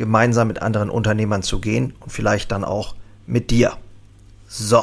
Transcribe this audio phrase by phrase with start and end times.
[0.00, 2.96] gemeinsam mit anderen Unternehmern zu gehen und vielleicht dann auch
[3.26, 3.76] mit dir.
[4.48, 4.82] So,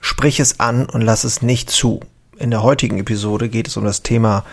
[0.00, 2.00] sprich es an und lass es nicht zu.
[2.38, 4.44] In der heutigen Episode geht es um das Thema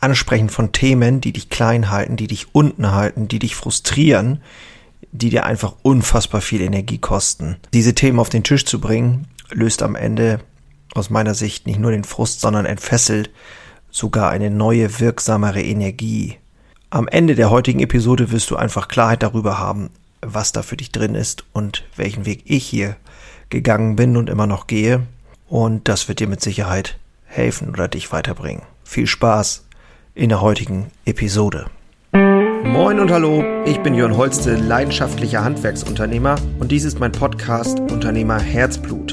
[0.00, 4.42] Ansprechen von Themen, die dich klein halten, die dich unten halten, die dich frustrieren,
[5.12, 7.56] die dir einfach unfassbar viel Energie kosten.
[7.72, 10.40] Diese Themen auf den Tisch zu bringen, löst am Ende
[10.94, 13.30] aus meiner Sicht nicht nur den Frust, sondern entfesselt
[13.90, 16.36] sogar eine neue, wirksamere Energie.
[16.90, 19.90] Am Ende der heutigen Episode wirst du einfach Klarheit darüber haben,
[20.22, 22.94] was da für dich drin ist und welchen Weg ich hier
[23.50, 25.02] gegangen bin und immer noch gehe.
[25.48, 28.62] Und das wird dir mit Sicherheit helfen oder dich weiterbringen.
[28.84, 29.64] Viel Spaß
[30.14, 31.66] in der heutigen Episode.
[32.12, 38.38] Moin und hallo, ich bin Jörn Holste, leidenschaftlicher Handwerksunternehmer und dies ist mein Podcast Unternehmer
[38.38, 39.12] Herzblut.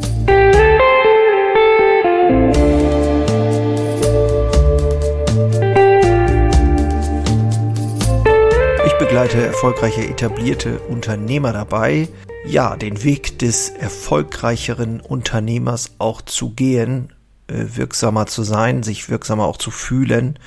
[9.21, 12.09] Begleite erfolgreiche etablierte Unternehmer dabei,
[12.43, 17.13] ja, den Weg des erfolgreicheren Unternehmers auch zu gehen,
[17.45, 20.39] äh, wirksamer zu sein, sich wirksamer auch zu fühlen,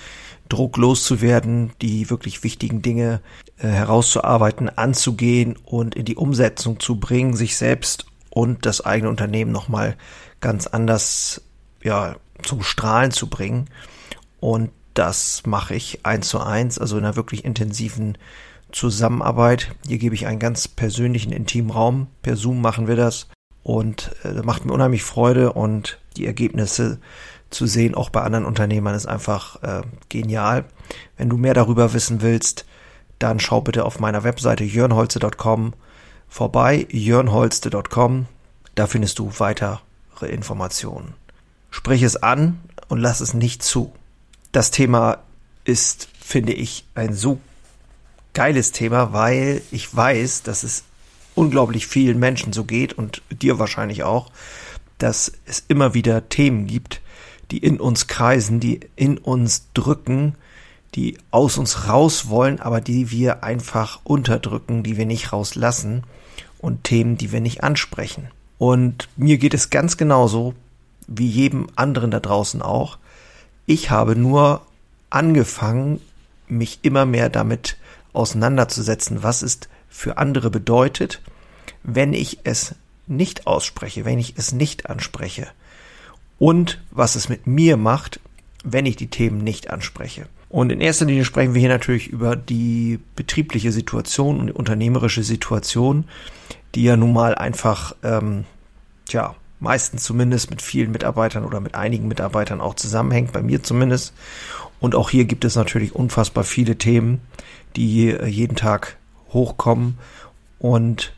[0.48, 3.20] drucklos zu werden, die wirklich wichtigen Dinge
[3.58, 9.52] äh, herauszuarbeiten, anzugehen und in die Umsetzung zu bringen, sich selbst und das eigene Unternehmen
[9.52, 9.96] nochmal
[10.40, 11.42] ganz anders
[11.80, 13.70] ja, zum Strahlen zu bringen.
[14.40, 18.18] Und das mache ich eins zu eins, also in einer wirklich intensiven
[18.74, 19.74] Zusammenarbeit.
[19.86, 22.08] Hier gebe ich einen ganz persönlichen, intimen Raum.
[22.22, 23.28] Per Zoom machen wir das.
[23.62, 26.98] Und äh, macht mir unheimlich Freude und die Ergebnisse
[27.50, 30.64] zu sehen, auch bei anderen Unternehmern, ist einfach äh, genial.
[31.16, 32.66] Wenn du mehr darüber wissen willst,
[33.18, 35.72] dann schau bitte auf meiner Webseite jörnholze.com
[36.28, 38.26] vorbei, jörnholste.com.
[38.74, 39.78] Da findest du weitere
[40.22, 41.14] Informationen.
[41.70, 43.92] Sprich es an und lass es nicht zu.
[44.50, 45.18] Das Thema
[45.64, 47.38] ist, finde ich, ein so
[48.34, 50.84] geiles Thema, weil ich weiß, dass es
[51.34, 54.30] unglaublich vielen Menschen so geht und dir wahrscheinlich auch,
[54.98, 57.00] dass es immer wieder Themen gibt,
[57.50, 60.34] die in uns kreisen, die in uns drücken,
[60.94, 66.04] die aus uns raus wollen, aber die wir einfach unterdrücken, die wir nicht rauslassen
[66.58, 68.28] und Themen, die wir nicht ansprechen.
[68.58, 70.54] Und mir geht es ganz genauso
[71.06, 72.98] wie jedem anderen da draußen auch.
[73.66, 74.62] Ich habe nur
[75.10, 76.00] angefangen,
[76.46, 77.76] mich immer mehr damit
[78.14, 81.20] auseinanderzusetzen, was es für andere bedeutet,
[81.82, 82.74] wenn ich es
[83.06, 85.48] nicht ausspreche, wenn ich es nicht anspreche
[86.38, 88.20] und was es mit mir macht,
[88.64, 90.26] wenn ich die Themen nicht anspreche.
[90.48, 95.22] Und in erster Linie sprechen wir hier natürlich über die betriebliche Situation und die unternehmerische
[95.22, 96.04] Situation,
[96.74, 98.44] die ja nun mal einfach, ähm,
[99.08, 104.12] tja, meistens zumindest mit vielen Mitarbeitern oder mit einigen Mitarbeitern auch zusammenhängt, bei mir zumindest.
[104.80, 107.20] Und auch hier gibt es natürlich unfassbar viele Themen,
[107.76, 108.96] die äh, jeden Tag
[109.32, 109.98] hochkommen
[110.58, 111.12] und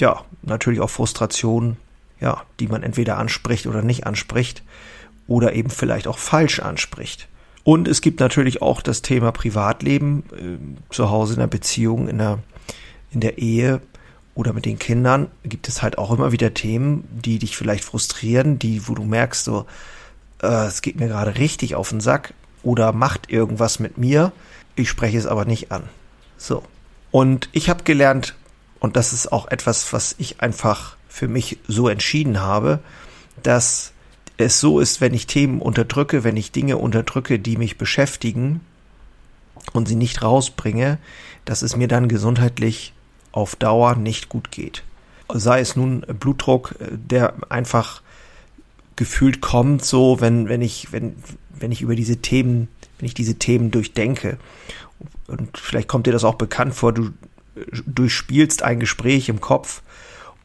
[0.00, 1.76] ja, natürlich auch Frustrationen,
[2.20, 4.62] ja, die man entweder anspricht oder nicht anspricht
[5.26, 7.28] oder eben vielleicht auch falsch anspricht.
[7.64, 12.18] Und es gibt natürlich auch das Thema Privatleben, äh, zu Hause in der Beziehung, in
[12.18, 12.38] der,
[13.10, 13.80] in der Ehe
[14.38, 18.58] oder mit den Kindern gibt es halt auch immer wieder Themen, die dich vielleicht frustrieren,
[18.58, 19.66] die, wo du merkst, so,
[20.42, 22.32] äh, es geht mir gerade richtig auf den Sack
[22.62, 24.32] oder macht irgendwas mit mir
[24.78, 25.84] ich spreche es aber nicht an.
[26.36, 26.62] So.
[27.10, 28.34] Und ich habe gelernt,
[28.80, 32.78] und das ist auch etwas, was ich einfach für mich so entschieden habe,
[33.42, 33.92] dass
[34.36, 38.60] es so ist, wenn ich Themen unterdrücke, wenn ich Dinge unterdrücke, die mich beschäftigen
[39.72, 40.98] und sie nicht rausbringe,
[41.44, 42.92] dass es mir dann gesundheitlich
[43.32, 44.84] auf Dauer nicht gut geht.
[45.32, 48.02] Sei es nun Blutdruck, der einfach
[48.96, 51.16] gefühlt kommt, so wenn, wenn ich, wenn,
[51.58, 54.38] wenn ich über diese Themen wenn ich diese Themen durchdenke.
[55.26, 57.10] Und vielleicht kommt dir das auch bekannt vor, du
[57.86, 59.82] durchspielst ein Gespräch im Kopf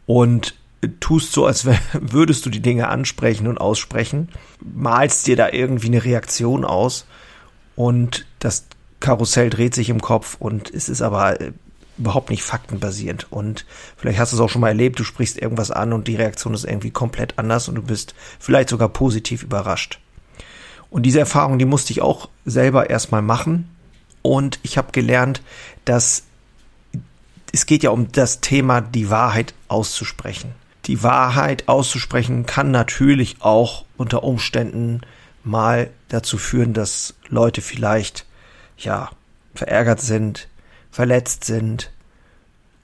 [0.06, 0.56] und
[1.00, 4.30] tust so, als würdest du die Dinge ansprechen und aussprechen,
[4.60, 7.06] malst dir da irgendwie eine Reaktion aus
[7.76, 8.66] und das
[9.00, 11.52] Karussell dreht sich im Kopf und es ist aber äh,
[11.98, 13.32] überhaupt nicht faktenbasierend.
[13.32, 13.66] Und
[13.98, 16.54] vielleicht hast du es auch schon mal erlebt, du sprichst irgendwas an und die Reaktion
[16.54, 20.00] ist irgendwie komplett anders und du bist vielleicht sogar positiv überrascht.
[20.90, 23.70] Und diese Erfahrung, die musste ich auch selber erstmal machen.
[24.22, 25.42] Und ich habe gelernt,
[25.86, 26.24] dass
[27.52, 30.54] es geht ja um das Thema, die Wahrheit auszusprechen.
[30.86, 35.02] Die Wahrheit auszusprechen kann natürlich auch unter Umständen
[35.44, 38.26] mal dazu führen, dass Leute vielleicht,
[38.78, 39.12] ja,
[39.56, 40.48] verärgert sind,
[40.94, 41.92] verletzt sind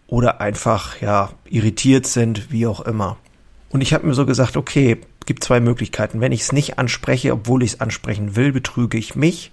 [0.07, 3.17] oder einfach, ja, irritiert sind, wie auch immer.
[3.69, 4.97] Und ich habe mir so gesagt, okay,
[5.27, 6.21] gibt zwei Möglichkeiten.
[6.21, 9.51] Wenn ich es nicht anspreche, obwohl ich es ansprechen will, betrüge ich mich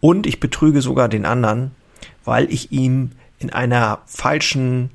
[0.00, 1.70] und ich betrüge sogar den anderen,
[2.22, 4.90] weil ich ihm in einer falschen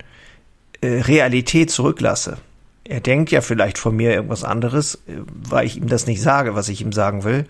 [0.81, 2.37] äh, Realität zurücklasse.
[2.83, 6.53] Er denkt ja vielleicht von mir irgendwas anderes, äh, weil ich ihm das nicht sage,
[6.53, 7.47] was ich ihm sagen will,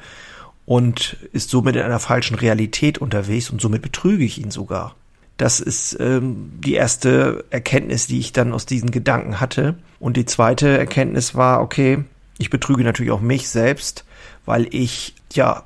[0.66, 4.96] und ist somit in einer falschen Realität unterwegs und somit betrüge ich ihn sogar.
[5.42, 9.74] Das ist ähm, die erste Erkenntnis, die ich dann aus diesen Gedanken hatte.
[10.00, 12.04] Und die zweite Erkenntnis war, okay,
[12.38, 14.06] ich betrüge natürlich auch mich selbst,
[14.46, 15.64] weil ich ja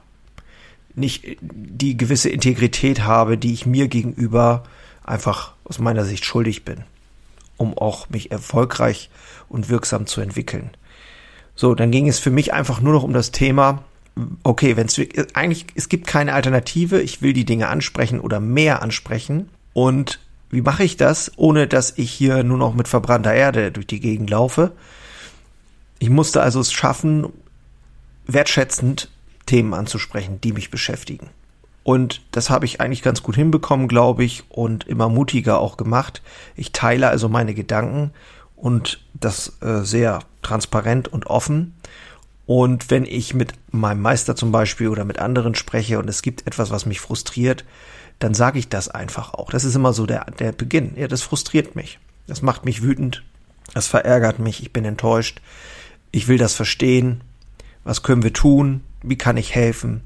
[0.93, 4.63] nicht die gewisse Integrität habe, die ich mir gegenüber
[5.03, 6.85] einfach aus meiner Sicht schuldig bin,
[7.57, 9.09] um auch mich erfolgreich
[9.49, 10.69] und wirksam zu entwickeln.
[11.53, 13.83] So, dann ging es für mich einfach nur noch um das Thema,
[14.43, 14.97] okay, wenn es
[15.33, 20.61] eigentlich, es gibt keine Alternative, ich will die Dinge ansprechen oder mehr ansprechen und wie
[20.61, 24.29] mache ich das, ohne dass ich hier nur noch mit verbrannter Erde durch die Gegend
[24.29, 24.71] laufe?
[25.99, 27.27] Ich musste also es schaffen,
[28.25, 29.09] wertschätzend
[29.45, 31.29] Themen anzusprechen, die mich beschäftigen.
[31.83, 36.21] Und das habe ich eigentlich ganz gut hinbekommen, glaube ich, und immer mutiger auch gemacht.
[36.55, 38.11] Ich teile also meine Gedanken
[38.55, 41.75] und das äh, sehr transparent und offen.
[42.45, 46.45] Und wenn ich mit meinem Meister zum Beispiel oder mit anderen spreche und es gibt
[46.45, 47.65] etwas, was mich frustriert,
[48.19, 49.49] dann sage ich das einfach auch.
[49.49, 50.93] Das ist immer so der, der Beginn.
[50.95, 51.99] Ja, das frustriert mich.
[52.27, 53.23] Das macht mich wütend.
[53.73, 54.61] Das verärgert mich.
[54.61, 55.41] Ich bin enttäuscht.
[56.11, 57.21] Ich will das verstehen.
[57.83, 58.81] Was können wir tun?
[59.01, 60.01] Wie kann ich helfen?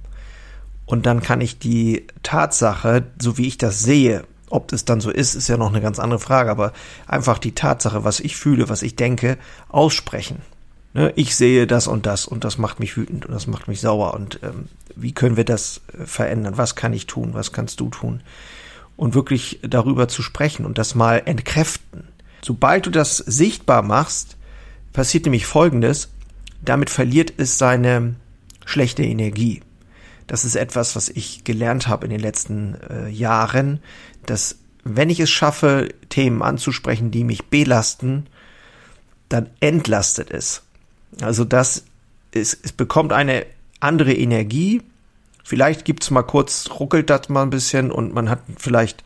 [0.86, 5.12] Und dann kann ich die Tatsache, so wie ich das sehe, ob das dann so
[5.12, 6.74] ist, ist ja noch eine ganz andere Frage, aber
[7.06, 9.38] einfach die Tatsache, was ich fühle, was ich denke,
[9.68, 10.42] aussprechen.
[10.94, 13.80] Ne, ich sehe das und das und das macht mich wütend und das macht mich
[13.80, 16.58] sauer und ähm, wie können wir das äh, verändern?
[16.58, 17.34] Was kann ich tun?
[17.34, 18.22] Was kannst du tun?
[18.98, 22.08] Und wirklich darüber zu sprechen und das mal entkräften.
[22.42, 24.36] Sobald du das sichtbar machst,
[24.92, 26.10] passiert nämlich Folgendes.
[26.62, 28.16] Damit verliert es seine
[28.66, 29.62] schlechte Energie.
[30.26, 33.80] Das ist etwas, was ich gelernt habe in den letzten äh, Jahren,
[34.26, 38.28] dass wenn ich es schaffe, Themen anzusprechen, die mich belasten,
[39.28, 40.64] dann entlastet es.
[41.22, 41.86] Also das
[42.32, 43.46] ist, es bekommt eine
[43.80, 44.82] andere Energie.
[45.44, 49.04] Vielleicht gibt's mal kurz, ruckelt das mal ein bisschen und man hat vielleicht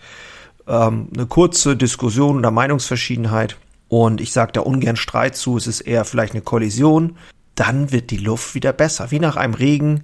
[0.68, 3.58] ähm, eine kurze Diskussion oder Meinungsverschiedenheit.
[3.88, 7.18] Und ich sage da ungern Streit zu, es ist eher vielleicht eine Kollision.
[7.56, 10.04] Dann wird die Luft wieder besser, wie nach einem Regen,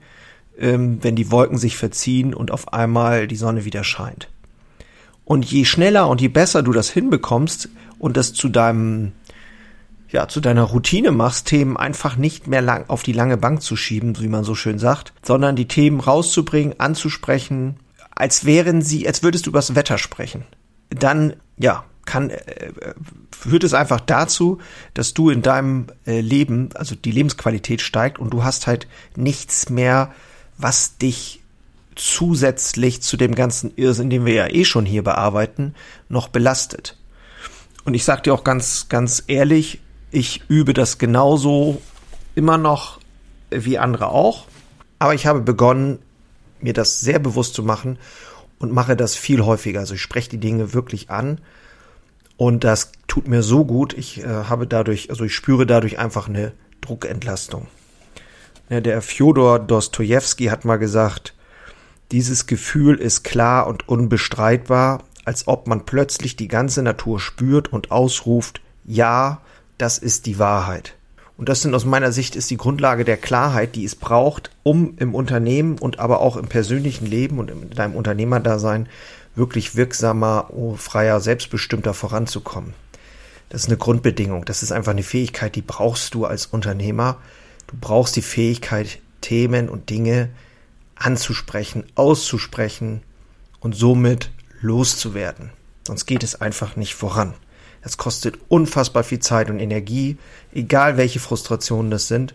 [0.57, 4.29] ähm, wenn die Wolken sich verziehen und auf einmal die Sonne wieder scheint.
[5.25, 9.11] Und je schneller und je besser du das hinbekommst und das zu deinem
[10.11, 13.75] ja, zu deiner Routine machst, Themen einfach nicht mehr lang auf die lange Bank zu
[13.75, 17.77] schieben, wie man so schön sagt, sondern die Themen rauszubringen, anzusprechen,
[18.09, 20.43] als wären sie, als würdest du über das Wetter sprechen.
[20.89, 22.71] Dann, ja, kann, äh,
[23.31, 24.57] führt es einfach dazu,
[24.95, 29.69] dass du in deinem äh, Leben, also die Lebensqualität steigt und du hast halt nichts
[29.69, 30.11] mehr,
[30.57, 31.41] was dich
[31.95, 35.75] zusätzlich zu dem ganzen Irrsinn, den wir ja eh schon hier bearbeiten,
[36.07, 36.97] noch belastet.
[37.85, 39.79] Und ich sag dir auch ganz, ganz ehrlich,
[40.11, 41.81] ich übe das genauso
[42.35, 42.99] immer noch
[43.49, 44.45] wie andere auch.
[44.99, 45.99] Aber ich habe begonnen,
[46.61, 47.97] mir das sehr bewusst zu machen
[48.59, 49.79] und mache das viel häufiger.
[49.79, 51.39] Also ich spreche die Dinge wirklich an
[52.37, 53.93] und das tut mir so gut.
[53.93, 57.67] Ich äh, habe dadurch, also ich spüre dadurch einfach eine Druckentlastung.
[58.69, 61.33] Ja, der Fjodor Dostojewski hat mal gesagt,
[62.11, 67.91] dieses Gefühl ist klar und unbestreitbar, als ob man plötzlich die ganze Natur spürt und
[67.91, 69.41] ausruft, ja,
[69.79, 70.95] das ist die Wahrheit.
[71.37, 74.95] Und das sind aus meiner Sicht ist die Grundlage der Klarheit, die es braucht, um
[74.97, 78.89] im Unternehmen und aber auch im persönlichen Leben und in deinem Unternehmerdasein
[79.35, 82.73] wirklich wirksamer, oh, freier, selbstbestimmter voranzukommen.
[83.47, 84.43] Das ist eine Grundbedingung.
[84.43, 87.17] Das ist einfach eine Fähigkeit, die brauchst du als Unternehmer.
[87.67, 90.29] Du brauchst die Fähigkeit, Themen und Dinge
[90.95, 93.01] anzusprechen, auszusprechen
[93.61, 95.51] und somit loszuwerden.
[95.87, 97.33] Sonst geht es einfach nicht voran.
[97.81, 100.17] Es kostet unfassbar viel Zeit und Energie,
[100.53, 102.33] egal welche Frustrationen das sind.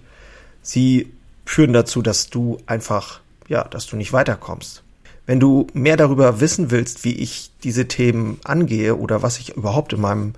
[0.62, 1.12] Sie
[1.44, 4.82] führen dazu, dass du einfach, ja, dass du nicht weiterkommst.
[5.26, 9.92] Wenn du mehr darüber wissen willst, wie ich diese Themen angehe oder was ich überhaupt
[9.92, 10.34] in meinem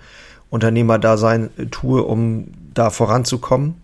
[0.50, 3.75] Unternehmerdasein tue, um da voranzukommen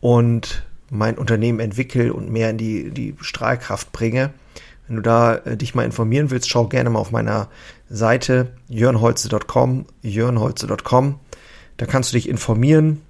[0.00, 4.30] und mein Unternehmen entwickle und mehr in die, die Strahlkraft bringe,
[4.88, 7.48] wenn du da äh, dich mal informieren willst, schau gerne mal auf meiner
[7.88, 11.20] Seite jörnholze.com, jörnholze.com.
[11.76, 13.02] Da kannst du dich informieren.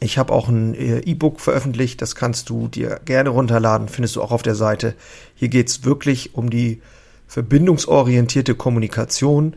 [0.00, 4.22] Ich habe auch ein äh, E-Book veröffentlicht, das kannst du dir gerne runterladen, findest du
[4.22, 4.94] auch auf der Seite.
[5.34, 6.82] Hier geht's wirklich um die
[7.28, 9.54] verbindungsorientierte Kommunikation.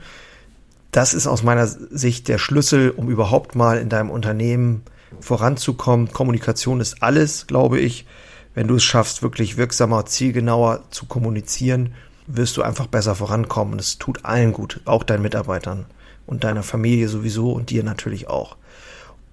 [0.91, 4.83] Das ist aus meiner Sicht der Schlüssel, um überhaupt mal in deinem Unternehmen
[5.19, 6.11] voranzukommen.
[6.11, 8.05] Kommunikation ist alles, glaube ich.
[8.53, 11.93] Wenn du es schaffst, wirklich wirksamer, zielgenauer zu kommunizieren,
[12.27, 13.73] wirst du einfach besser vorankommen.
[13.73, 15.85] Und es tut allen gut, auch deinen Mitarbeitern
[16.25, 18.57] und deiner Familie sowieso und dir natürlich auch.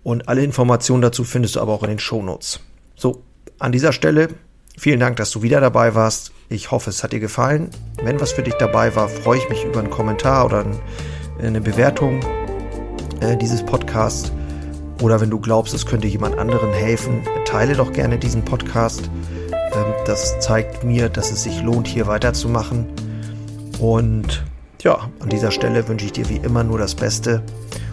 [0.02, 2.61] Und alle Informationen dazu findest du aber auch in den Shownotes.
[2.94, 3.23] So,
[3.58, 4.28] an dieser Stelle
[4.78, 6.32] vielen Dank, dass du wieder dabei warst.
[6.49, 7.70] Ich hoffe, es hat dir gefallen.
[8.02, 10.64] Wenn was für dich dabei war, freue ich mich über einen Kommentar oder
[11.40, 12.20] eine Bewertung
[13.20, 14.30] äh, dieses Podcasts.
[15.02, 19.10] Oder wenn du glaubst, es könnte jemand anderen helfen, teile doch gerne diesen Podcast.
[19.52, 22.86] Ähm, das zeigt mir, dass es sich lohnt, hier weiterzumachen.
[23.78, 24.42] Und
[24.80, 27.42] ja, an dieser Stelle wünsche ich dir wie immer nur das Beste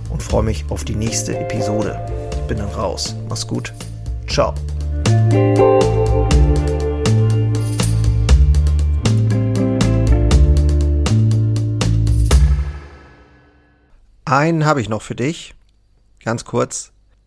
[0.10, 2.00] und freue mich auf die nächste Episode.
[2.32, 3.16] Ich bin dann raus.
[3.28, 3.74] Mach's gut.
[4.30, 4.54] Ciao.
[14.24, 15.54] Einen habe ich noch für dich.
[16.24, 16.93] Ganz kurz